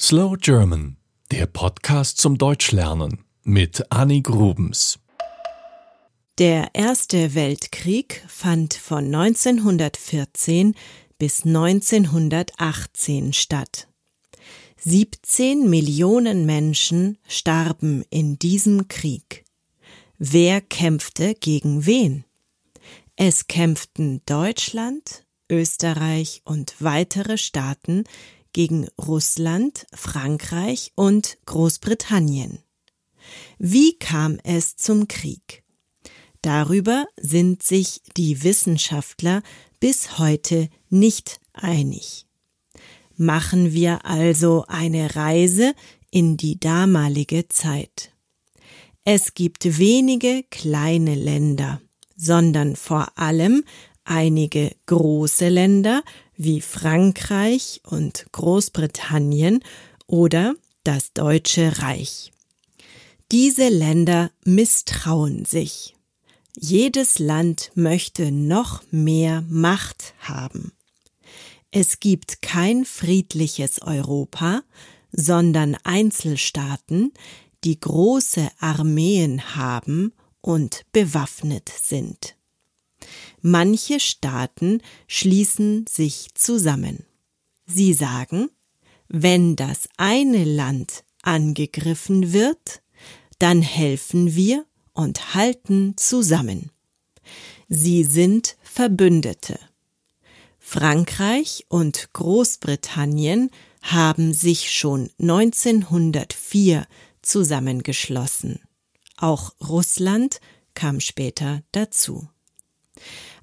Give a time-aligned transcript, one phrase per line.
[0.00, 0.96] Slow German,
[1.30, 4.98] der Podcast zum Deutschlernen mit Annie Grubens.
[6.38, 10.74] Der Erste Weltkrieg fand von 1914
[11.16, 13.86] bis 1918 statt.
[14.80, 19.44] 17 Millionen Menschen starben in diesem Krieg.
[20.18, 22.24] Wer kämpfte gegen wen?
[23.14, 28.02] Es kämpften Deutschland, Österreich und weitere Staaten
[28.54, 32.60] gegen Russland, Frankreich und Großbritannien.
[33.58, 35.62] Wie kam es zum Krieg?
[36.40, 39.42] Darüber sind sich die Wissenschaftler
[39.80, 42.26] bis heute nicht einig.
[43.16, 45.74] Machen wir also eine Reise
[46.10, 48.12] in die damalige Zeit.
[49.04, 51.80] Es gibt wenige kleine Länder,
[52.16, 53.64] sondern vor allem
[54.04, 56.02] einige große Länder
[56.36, 59.62] wie Frankreich und Großbritannien
[60.06, 60.54] oder
[60.84, 62.32] das Deutsche Reich.
[63.32, 65.94] Diese Länder misstrauen sich.
[66.56, 70.72] Jedes Land möchte noch mehr Macht haben.
[71.70, 74.62] Es gibt kein friedliches Europa,
[75.10, 77.12] sondern Einzelstaaten,
[77.64, 82.36] die große Armeen haben und bewaffnet sind.
[83.40, 87.04] Manche Staaten schließen sich zusammen.
[87.66, 88.50] Sie sagen,
[89.08, 92.82] wenn das eine Land angegriffen wird,
[93.38, 96.70] dann helfen wir und halten zusammen.
[97.68, 99.58] Sie sind Verbündete.
[100.58, 103.50] Frankreich und Großbritannien
[103.82, 106.86] haben sich schon 1904
[107.20, 108.60] zusammengeschlossen.
[109.16, 110.40] Auch Russland
[110.74, 112.28] kam später dazu.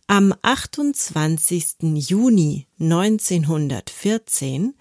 [0.07, 1.83] Am 28.
[1.95, 4.75] Juni 1914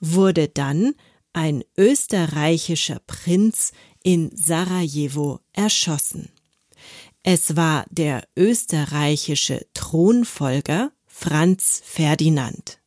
[0.00, 0.94] wurde dann
[1.32, 6.30] ein österreichischer Prinz in Sarajevo erschossen.
[7.22, 12.78] Es war der österreichische Thronfolger Franz Ferdinand.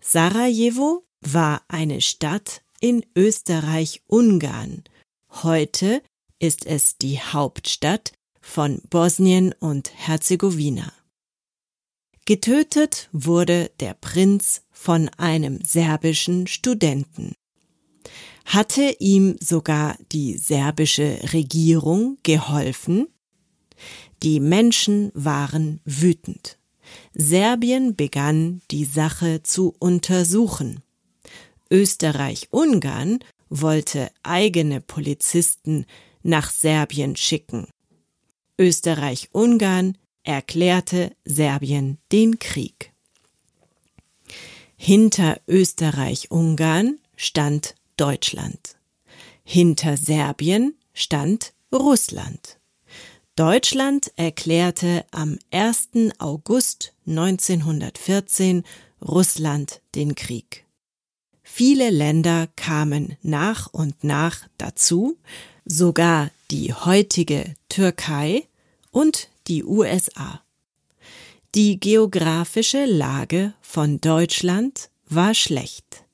[0.00, 4.84] Sarajevo war eine Stadt in Österreich-Ungarn.
[5.42, 6.02] Heute
[6.38, 8.12] ist es die Hauptstadt
[8.46, 10.92] von Bosnien und Herzegowina.
[12.24, 17.34] Getötet wurde der Prinz von einem serbischen Studenten.
[18.46, 23.08] Hatte ihm sogar die serbische Regierung geholfen?
[24.22, 26.58] Die Menschen waren wütend.
[27.12, 30.82] Serbien begann die Sache zu untersuchen.
[31.70, 33.18] Österreich-Ungarn
[33.50, 35.84] wollte eigene Polizisten
[36.22, 37.66] nach Serbien schicken.
[38.58, 42.92] Österreich-Ungarn erklärte Serbien den Krieg.
[44.76, 48.76] Hinter Österreich-Ungarn stand Deutschland.
[49.44, 52.58] Hinter Serbien stand Russland.
[53.36, 55.90] Deutschland erklärte am 1.
[56.18, 58.64] August 1914
[59.02, 60.65] Russland den Krieg.
[61.48, 65.16] Viele Länder kamen nach und nach dazu,
[65.64, 68.46] sogar die heutige Türkei
[68.90, 70.42] und die USA.
[71.54, 76.04] Die geografische Lage von Deutschland war schlecht.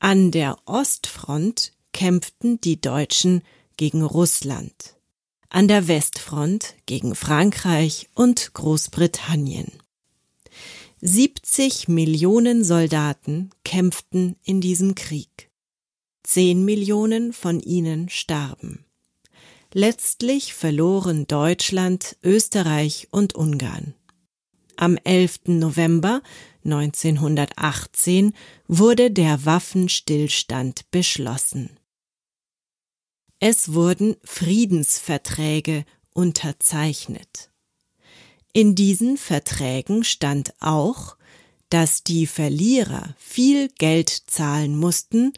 [0.00, 3.42] An der Ostfront kämpften die Deutschen
[3.76, 4.96] gegen Russland,
[5.48, 9.72] an der Westfront gegen Frankreich und Großbritannien.
[11.00, 15.48] 70 Millionen Soldaten kämpften in diesem Krieg.
[16.24, 18.84] Zehn Millionen von ihnen starben.
[19.72, 23.94] Letztlich verloren Deutschland, Österreich und Ungarn.
[24.76, 25.40] Am 11.
[25.46, 26.20] November
[26.64, 28.32] 1918
[28.66, 31.78] wurde der Waffenstillstand beschlossen.
[33.38, 37.52] Es wurden Friedensverträge unterzeichnet.
[38.52, 41.16] In diesen Verträgen stand auch,
[41.70, 45.32] dass die Verlierer viel Geld zahlen mussten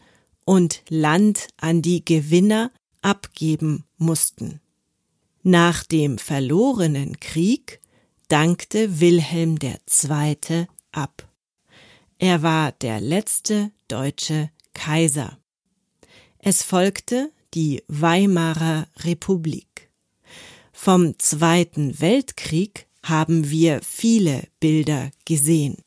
[0.45, 2.71] und Land an die Gewinner
[3.01, 4.61] abgeben mussten.
[5.43, 7.79] Nach dem verlorenen Krieg
[8.27, 10.67] dankte Wilhelm II.
[10.91, 11.27] ab.
[12.17, 15.37] Er war der letzte deutsche Kaiser.
[16.37, 19.89] Es folgte die Weimarer Republik.
[20.71, 25.77] Vom Zweiten Weltkrieg haben wir viele Bilder gesehen.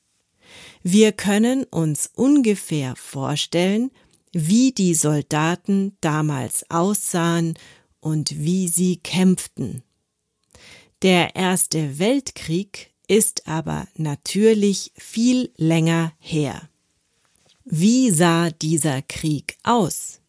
[0.83, 3.91] Wir können uns ungefähr vorstellen,
[4.33, 7.55] wie die Soldaten damals aussahen
[8.01, 9.83] und wie sie kämpften.
[11.03, 16.69] Der Erste Weltkrieg ist aber natürlich viel länger her.
[17.65, 20.21] Wie sah dieser Krieg aus?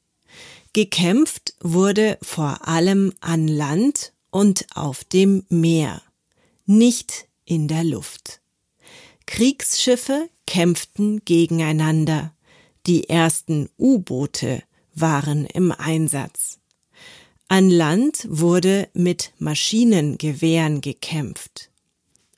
[0.73, 6.01] Gekämpft wurde vor allem an Land und auf dem Meer,
[6.65, 8.41] nicht in der Luft.
[9.25, 12.33] Kriegsschiffe kämpften gegeneinander,
[12.85, 14.63] die ersten U-Boote
[14.93, 16.59] waren im Einsatz.
[17.47, 21.69] An Land wurde mit Maschinengewehren gekämpft.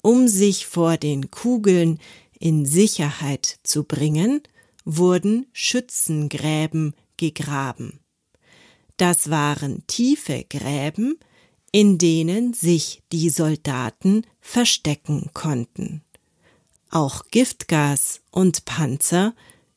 [0.01, 1.99] Um sich vor den Kugeln
[2.39, 4.41] in Sicherheit zu bringen,
[4.85, 7.99] wurden Schützengräben gegraben.
[8.95, 11.19] Das waren tiefe Gräben,
[11.71, 16.03] in denen sich die Soldaten verstecken konnten.
[16.89, 19.33] Auch Giftgas und Panzer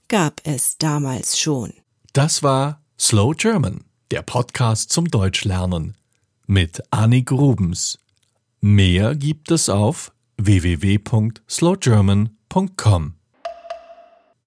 [0.09, 1.73] gab es damals schon.
[2.13, 5.97] Das war Slow German, der Podcast zum Deutschlernen
[6.47, 7.99] mit Annik Rubens.
[8.61, 13.20] Mehr gibt es auf www.slowgerman.com.